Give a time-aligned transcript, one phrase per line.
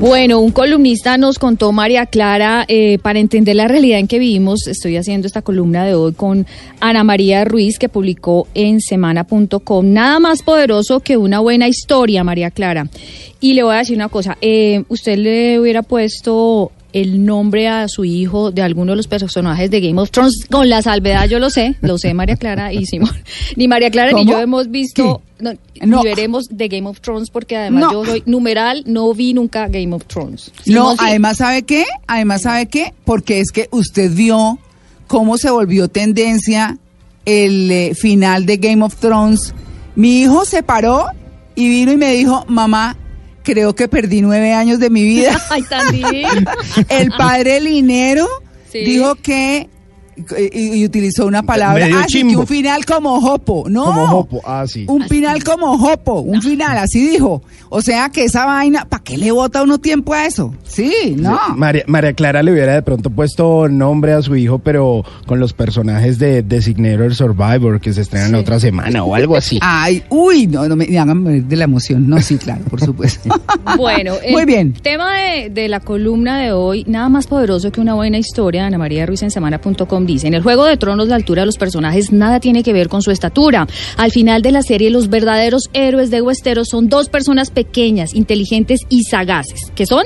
[0.00, 4.66] Bueno, un columnista nos contó, María Clara, eh, para entender la realidad en que vivimos,
[4.66, 6.46] estoy haciendo esta columna de hoy con
[6.80, 12.50] Ana María Ruiz, que publicó en semana.com, nada más poderoso que una buena historia, María
[12.50, 12.88] Clara.
[13.40, 17.88] Y le voy a decir una cosa, eh, usted le hubiera puesto el nombre a
[17.88, 21.40] su hijo de alguno de los personajes de Game of Thrones, con la salvedad, yo
[21.40, 23.10] lo sé, lo sé María Clara y Simón.
[23.56, 25.98] Ni María Clara ni yo hemos visto, no, No.
[25.98, 27.92] ni veremos de Game of Thrones, porque además No.
[27.92, 30.52] yo soy numeral, no vi nunca Game of Thrones.
[30.66, 30.98] No, sí.
[31.00, 31.84] además, ¿sabe qué?
[32.06, 32.94] Además, ¿sabe qué?
[33.04, 34.58] Porque es que usted vio
[35.08, 36.78] cómo se volvió tendencia
[37.26, 39.52] el eh, final de Game of Thrones.
[39.96, 41.06] Mi hijo se paró
[41.56, 42.96] y vino y me dijo, mamá,
[43.44, 45.40] creo que perdí nueve años de mi vida.
[45.50, 45.94] Ay, tan
[46.88, 48.26] el padre Linero
[48.72, 48.80] Sí.
[48.80, 49.68] dijo que
[50.52, 54.40] y, y utilizó una palabra Medio así que un final como jopo, no, Como Jopo,
[54.44, 54.84] ah, sí.
[54.88, 57.42] un final como jopo, un final así dijo.
[57.70, 60.54] O sea que esa vaina, ¿para qué le bota uno tiempo a eso?
[60.64, 61.38] Sí, no.
[61.56, 65.52] María, María Clara le hubiera de pronto puesto nombre a su hijo, pero con los
[65.52, 69.58] personajes de Designator Survivor que se estrenan la otra semana o algo así.
[69.60, 72.08] Ay, uy, no, no me hagan morir de la emoción.
[72.08, 73.28] No, sí, claro, por supuesto.
[73.76, 74.72] Bueno, el Muy bien.
[74.74, 78.78] tema de, de la columna de hoy, nada más poderoso que una buena historia, Ana
[78.78, 82.12] María Ruiz en semana.com dice, en el Juego de Tronos la altura de los personajes
[82.12, 83.66] nada tiene que ver con su estatura.
[83.96, 88.80] Al final de la serie los verdaderos héroes de Westeros son dos personas pequeñas, inteligentes
[88.88, 89.72] y sagaces.
[89.74, 90.04] ¿Qué son?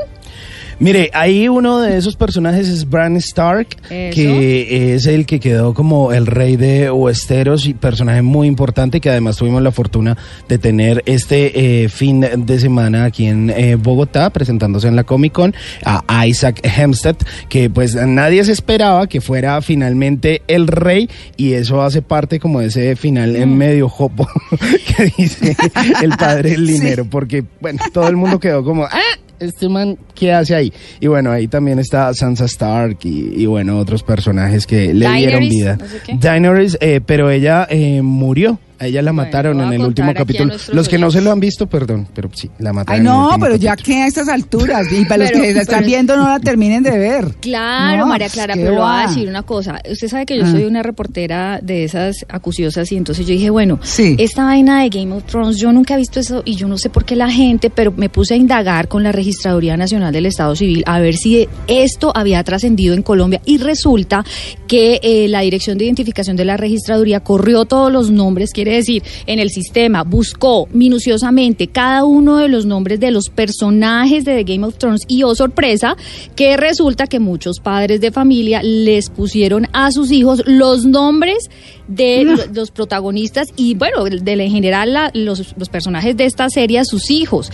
[0.81, 4.15] Mire, ahí uno de esos personajes es Bran Stark, Eso.
[4.15, 9.11] que es el que quedó como el rey de Westeros y personaje muy importante que
[9.11, 10.17] además tuvimos la fortuna
[10.49, 15.33] de tener este eh, fin de semana aquí en eh, Bogotá presentándose en la Comic
[15.33, 17.17] Con a Isaac Hempstead,
[17.49, 22.61] que pues nadie se esperaba que fuera finalmente el rey y eso hace parte como
[22.61, 24.29] de ese final en medio jopo
[24.97, 25.57] que dice
[26.03, 28.85] el padre del dinero, porque bueno, todo el mundo quedó como...
[28.85, 29.19] ¡Ah!
[29.41, 30.73] Este man, ¿qué hace ahí?
[31.01, 35.49] Y bueno, ahí también está Sansa Stark y, y bueno, otros personajes que le dieron
[35.49, 35.77] vida.
[35.77, 36.17] no sé qué.
[36.19, 38.59] Daenerys, eh, pero ella eh, murió.
[38.81, 40.55] A ella la Bueno, mataron en el último capítulo.
[40.73, 42.95] Los que no se lo han visto, perdón, pero sí, la mataron.
[42.95, 43.97] Ay, en el no, pero ya capítulo.
[43.97, 46.83] que a estas alturas, y para los Pero- que la están viendo no la terminen
[46.83, 47.35] de ver.
[47.41, 49.81] Claro, No, María pues, Clara, pero le voy a decir una cosa.
[49.91, 50.51] Usted sabe que yo Ah.
[50.51, 54.15] soy una reportera de esas acuciosas y entonces yo dije, bueno, Sí.
[54.19, 56.89] esta vaina de Game of Thrones, yo nunca he visto eso y yo no sé
[56.91, 60.55] por qué la gente, pero me puse a indagar con la Registraduría Nacional del Estado
[60.55, 64.25] Civil a ver si esto había trascendido en Colombia y resulta
[64.69, 69.03] que eh, la Dirección de Identificación de la Registraduría corrió todos los nombres, quiere decir,
[69.27, 74.53] en el sistema, buscó minuciosamente cada uno de los nombres de los personajes de The
[74.55, 75.97] Game of Thrones y oh sorpresa,
[76.37, 81.49] que resulta que muchos padres de familia les pusieron a sus hijos los nombres
[81.89, 86.49] de lo- los protagonistas y bueno, de en general la- los, los personajes de esta
[86.51, 87.51] serie a sus hijos.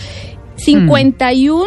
[0.57, 1.65] 51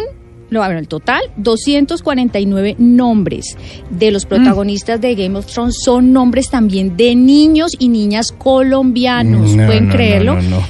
[0.49, 3.57] no, bueno, el total, 249 nombres
[3.89, 9.55] de los protagonistas de Game of Thrones son nombres también de niños y niñas colombianos.
[9.55, 10.41] No, ¿Pueden no, creerlo?
[10.41, 10.63] no.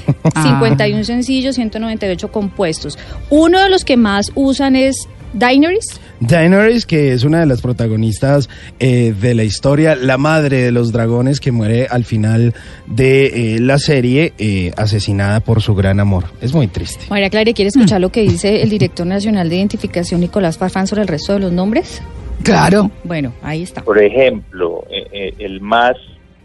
[0.44, 2.98] 51 sencillos, 198 compuestos.
[3.30, 6.00] Uno de los que más usan es Daenerys.
[6.20, 8.50] Daenerys, que es una de las protagonistas
[8.80, 12.54] eh, de la historia, la madre de los dragones que muere al final
[12.88, 16.26] de eh, la serie, eh, asesinada por su gran amor.
[16.42, 17.06] Es muy triste.
[17.10, 21.04] María Clara, ¿quiere escuchar lo que dice el director nacional de identificación, Nicolás Farfán, sobre
[21.04, 22.02] el resto de los nombres?
[22.44, 22.90] Claro.
[23.04, 23.82] Bueno, ahí está.
[23.82, 25.96] Por ejemplo, eh, eh, el más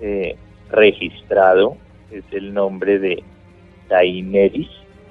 [0.01, 0.37] eh,
[0.71, 1.77] registrado
[2.11, 3.23] es el nombre de
[3.89, 4.69] Daenerys,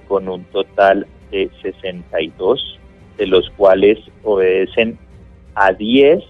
[0.08, 2.80] con un total de 62,
[3.18, 4.98] de los cuales obedecen
[5.56, 6.24] a 10,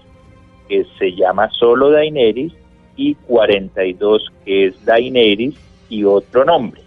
[0.68, 2.52] que se llama solo Daenerys,
[2.96, 5.54] y 42, que es Daenerys
[5.88, 6.80] y otro nombre,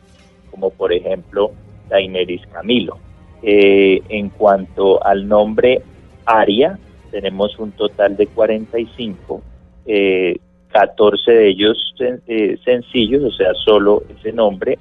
[0.51, 1.51] como por ejemplo
[1.89, 2.97] Daenerys Camilo.
[3.44, 5.81] Eh, en cuanto al nombre
[6.25, 6.79] Aria,
[7.11, 9.41] tenemos un total de 45,
[9.85, 10.38] eh,
[10.71, 11.95] 14 de ellos
[12.27, 14.77] eh, sencillos, o sea, solo ese nombre,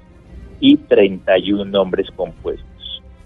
[0.61, 2.67] y 31 nombres compuestos.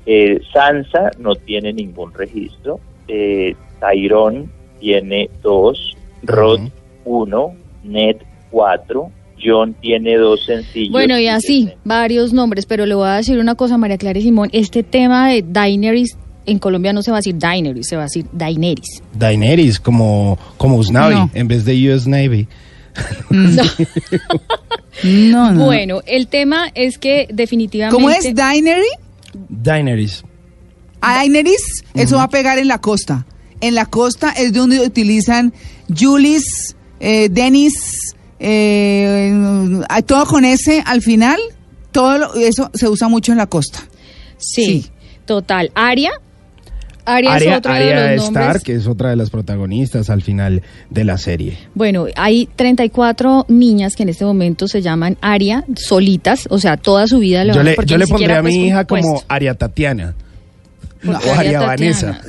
[0.07, 4.49] Eh, Sansa no tiene ningún registro, eh, Tyrone
[4.81, 6.61] tiene dos, Rod
[7.05, 7.55] uno,
[7.85, 8.17] Ned
[8.51, 9.11] cuatro,
[9.43, 10.93] John tiene dos sencillos.
[10.93, 14.23] Bueno, y así, varios nombres, pero le voy a decir una cosa, María Clara y
[14.23, 18.03] Simón, este tema de Daenerys en Colombia no se va a decir Daenerys, se va
[18.03, 19.03] a decir Daenerys.
[19.15, 21.31] Daenerys, como, como Usnavi, No.
[21.35, 22.49] en vez de US Navy.
[23.31, 23.63] No.
[25.05, 25.65] No, no.
[25.65, 27.95] Bueno, el tema es que definitivamente...
[27.95, 28.25] ¿Cómo es?
[28.25, 28.85] ¿Dinery?
[29.63, 30.25] Daenerys.
[31.01, 33.27] A Daenerys, eso va a pegar en la costa.
[33.61, 35.53] En la costa es donde utilizan
[35.99, 39.33] Julis, eh, Dennis, eh,
[40.07, 41.39] todo con ese al final.
[41.93, 43.81] Todo lo- eso se usa mucho en la costa.
[44.39, 44.91] Sí, Sí.
[45.27, 45.71] total.
[45.75, 46.11] Aria.
[47.15, 48.47] Aria, es Arya, otro de los nombres.
[48.47, 51.59] Stark, que es otra de las protagonistas al final de la serie.
[51.75, 57.07] Bueno, hay 34 niñas que en este momento se llaman Aria, solitas, o sea, toda
[57.07, 58.85] su vida le Yo van le, porque yo le pondré siquiera, a mi pues, hija
[58.85, 60.15] como Aria Tatiana.
[61.03, 61.67] ¿Por No, qué o Aria Tatiana?
[61.67, 62.21] Vanessa.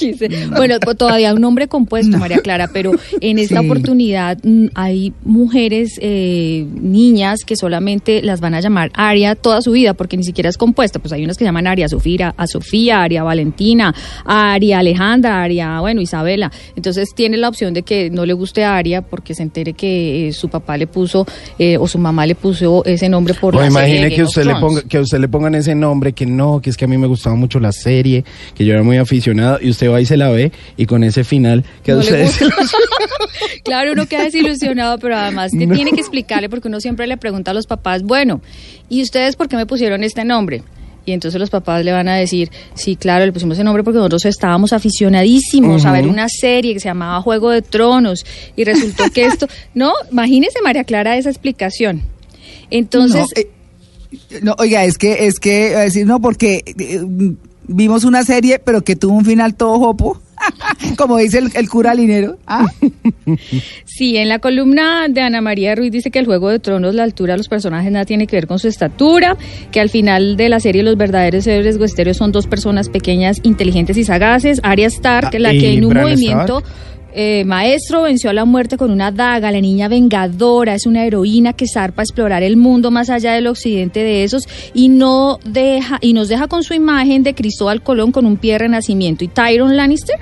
[0.00, 3.66] Quise- Bueno, pues todavía un nombre compuesto, María Clara, pero en esta Sí.
[3.66, 9.72] oportunidad mm, hay mujeres, eh, niñas, que solamente las van a llamar Aria toda su
[9.72, 10.98] vida, porque ni siquiera es compuesta.
[10.98, 13.94] Pues hay unas que llaman Aria Sofía, a Sofía, Aria Valentina,
[14.24, 16.50] Aria Alejandra, Aria, bueno, Isabela.
[16.76, 20.28] Entonces tiene la opción de que no le guste a Aria porque se entere que
[20.28, 21.26] eh, su papá le puso
[21.58, 24.22] eh, o su mamá le puso ese nombre por O la serie de imagine que
[24.22, 26.84] usted le ponga, que a usted le pongan ese nombre, que no, que es que
[26.84, 28.24] a mí me gustaba mucho la serie,
[28.54, 31.24] que yo era muy aficionado, y usted va y se la ve, y con ese
[31.24, 32.38] final, que No ustedes
[33.64, 37.50] claro, uno queda desilusionado, pero además que tiene que explicarle porque uno siempre le pregunta
[37.50, 38.40] a los papás, bueno,
[38.88, 40.62] ¿y ustedes por qué me pusieron este nombre?
[41.06, 43.98] Y entonces los papás le van a decir, sí, claro, le pusimos ese nombre porque
[43.98, 49.04] nosotros estábamos aficionadísimos a ver una serie que se llamaba Juego de Tronos y resultó
[49.10, 52.02] que esto, no, imagínese María Clara esa explicación.
[52.70, 57.00] Entonces, no, eh, no, oiga, es que, es que, decir, no, porque eh,
[57.66, 60.20] vimos una serie, pero que tuvo un final todo jopo,
[60.96, 62.36] como dice el, el cura linero.
[62.46, 62.66] ¿ah?
[63.84, 67.02] Sí, en la columna de Ana María Ruiz dice que el Juego de Tronos, la
[67.04, 69.36] altura de los personajes nada tiene que ver con su estatura,
[69.70, 73.96] que al final de la serie los verdaderos héroes huesterios son dos personas pequeñas, inteligentes
[73.98, 74.60] y sagaces.
[74.62, 76.99] Arya Stark, Ah, la ¿y que en un Bran movimiento Stark?
[77.12, 81.52] Eh, maestro venció a la muerte con una daga, la niña vengadora, es una heroína
[81.52, 85.98] que zarpa a explorar el mundo más allá del occidente de esos y no deja
[86.00, 89.24] y nos deja con su imagen de Cristóbal Colón con un pie de renacimiento.
[89.24, 90.16] ¿Y Tyron Lannister?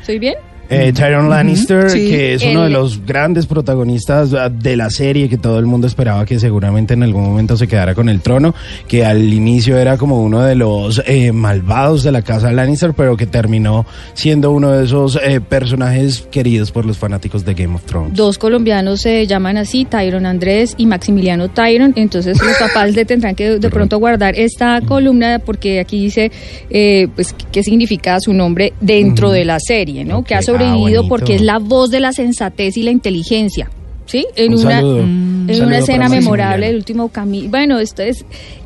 [0.00, 0.34] ¿Estoy bien?
[0.70, 2.08] Eh, Tyrion Lannister, sí.
[2.08, 5.86] que es uno de los grandes protagonistas ah, de la serie, que todo el mundo
[5.86, 8.54] esperaba que seguramente en algún momento se quedara con el trono,
[8.88, 13.16] que al inicio era como uno de los eh, malvados de la casa Lannister, pero
[13.16, 17.84] que terminó siendo uno de esos eh, personajes queridos por los fanáticos de Game of
[17.84, 18.14] Thrones.
[18.14, 21.92] Dos colombianos se llaman así, Tyron Andrés y Maximiliano Tyron.
[21.96, 26.30] Entonces los papás le tendrán que de pronto guardar esta columna porque aquí dice
[26.70, 30.18] eh, pues qué significa su nombre dentro de la serie, ¿no?
[30.18, 31.08] Ok, Que ah, sobrevivido bonito.
[31.08, 33.70] porque es la voz de la sensatez y la inteligencia.
[34.06, 34.26] ¿Sí?
[34.36, 35.00] En Un una, saludo.
[35.00, 37.48] en Un una escena memorable del último camino.
[37.48, 38.24] Bueno, esto es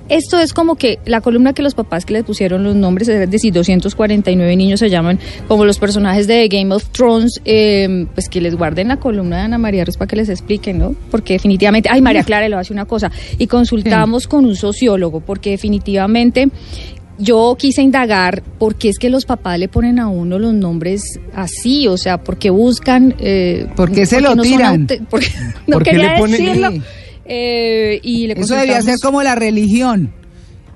[0.08, 3.31] esto es como que la columna que los papás que les pusieron los nombres, es
[3.31, 5.19] decir, 249 niños se llaman
[5.49, 9.43] como los personajes de Game of Thrones, eh, pues que les guarden la columna de
[9.43, 10.94] Ana María Ruiz para que les expliquen, ¿no?
[11.11, 15.50] Porque definitivamente, ay, María Clara a decir una cosa, y consultamos con un sociólogo, porque
[15.50, 16.49] definitivamente
[17.19, 21.03] yo quise indagar por qué es que los papás le ponen a uno los nombres
[21.35, 23.15] así, o sea, porque buscan...
[23.19, 24.87] Eh, ¿Por qué se porque lo no tiran?
[25.11, 25.29] porque
[25.67, 26.85] no ¿Por qué quería le ponen- decirlo.
[27.25, 30.12] Eh, y le Eso debía ser como la religión,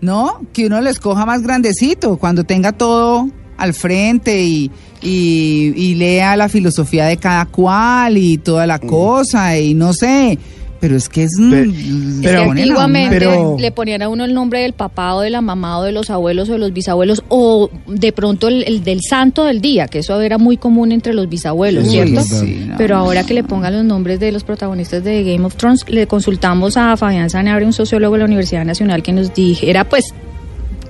[0.01, 0.41] ¿no?
[0.53, 6.37] Que uno lo escoja más grandecito, cuando tenga todo al frente y, y, y lea
[6.37, 10.39] la filosofía de cada cual y toda la cosa y no sé.
[10.83, 11.31] Pero es que es...
[11.39, 15.15] mm, Pe- le pero- uno- antiguamente pero- le ponían a uno el nombre del papá
[15.15, 18.49] o de la mamá o de los abuelos o de los bisabuelos o de pronto
[18.49, 21.91] el, el del santo del día, que eso era muy común entre los bisabuelos, Sí,
[21.93, 22.23] ¿cierto?
[22.23, 25.55] sí, no, Pero ahora que le pongan los nombres de los protagonistas de Game of
[25.55, 29.85] Thrones, le consultamos a Fabián Sanabria, un sociólogo de la Universidad Nacional, que nos dijera,
[29.89, 30.13] pues,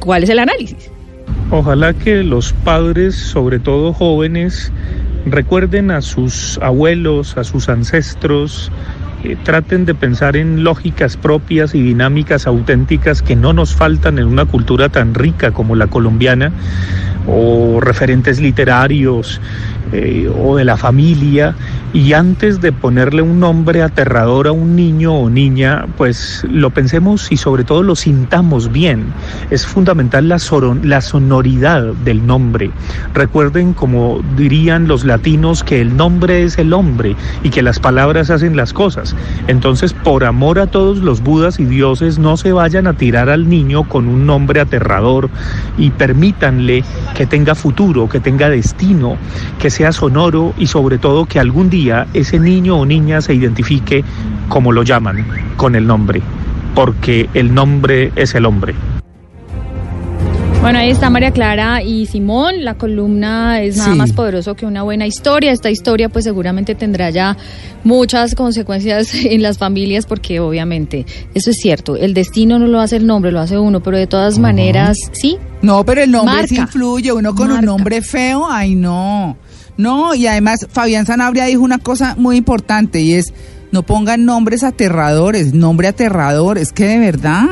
[0.00, 0.90] ¿cuál es el análisis?
[1.50, 4.72] Ojalá que los padres, sobre todo jóvenes,
[5.26, 8.72] recuerden a sus abuelos, a sus ancestros,
[9.24, 14.26] eh, traten de pensar en lógicas propias y dinámicas auténticas que no nos faltan en
[14.26, 16.52] una cultura tan rica como la colombiana,
[17.26, 19.40] o referentes literarios
[19.92, 21.54] eh, o de la familia,
[21.92, 27.30] y antes de ponerle un nombre aterrador a un niño o niña, pues lo pensemos
[27.30, 29.12] y sobre todo lo sintamos bien.
[29.50, 30.38] Es fundamental la,
[30.82, 32.70] la sonoridad del nombre.
[33.12, 38.30] Recuerden, como dirían los latinos, que el nombre es el hombre y que las palabras
[38.30, 39.14] hacen las cosas.
[39.46, 43.48] Entonces, por amor a todos los budas y dioses, no se vayan a tirar al
[43.48, 45.28] niño con un nombre aterrador
[45.76, 46.84] y permítanle
[47.14, 49.16] que tenga futuro, que tenga destino,
[49.58, 54.04] que sea sonoro y sobre todo que algún día ese niño o niña se identifique
[54.48, 56.22] como lo llaman, con el nombre,
[56.72, 58.74] porque el nombre es el hombre.
[60.60, 62.62] Bueno, ahí está María Clara y Simón.
[62.64, 63.98] La columna es nada Sí.
[63.98, 65.50] más poderoso que una buena historia.
[65.50, 67.36] Esta historia pues seguramente tendrá ya
[67.82, 71.96] muchas consecuencias en las familias porque obviamente eso es cierto.
[71.96, 75.36] El destino no lo hace el nombre, lo hace uno, pero de todas maneras, sí.
[75.62, 77.10] No, pero el nombre sí influye.
[77.12, 77.66] Uno con un Marca.
[77.66, 79.36] nombre feo, ay no.
[79.76, 83.32] No, y además Fabián Sanabria dijo una cosa muy importante y es,
[83.72, 87.46] no pongan nombres aterradores, nombre aterrador, es que de verdad,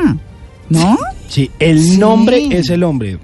[0.69, 0.97] ¿no?
[1.27, 1.97] Sí, el Sí.
[1.97, 3.17] nombre es el hombre.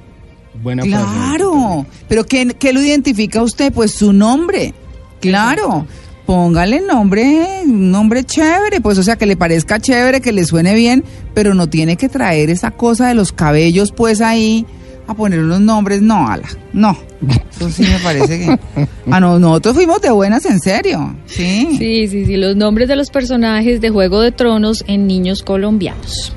[0.63, 0.81] Buena.
[0.83, 3.71] Claro, pero ¿qué, qué lo identifica usted?
[3.71, 4.73] Pues su nombre,
[5.21, 5.85] claro.
[6.25, 10.73] Póngale nombre, un nombre chévere, pues o sea, que le parezca chévere, que le suene
[10.75, 14.65] bien, pero no tiene que traer esa cosa de los cabellos pues ahí
[15.07, 16.97] a poner unos nombres, no, ala, no.
[17.49, 18.59] Eso sí me parece que...
[19.09, 21.77] Ah, no, nosotros fuimos de buenas, en serio, sí.
[21.77, 22.35] Sí, sí, sí.
[22.35, 26.33] Los nombres de los personajes de Juego de Tronos en niños colombianos.